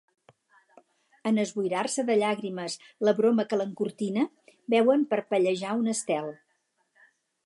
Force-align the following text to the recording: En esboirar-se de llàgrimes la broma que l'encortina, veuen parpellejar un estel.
En 1.31 1.35
esboirar-se 1.41 2.05
de 2.07 2.15
llàgrimes 2.21 2.77
la 3.09 3.13
broma 3.19 3.45
que 3.51 3.59
l'encortina, 3.61 4.23
veuen 4.75 5.05
parpellejar 5.13 5.77
un 5.83 5.93
estel. 5.97 6.33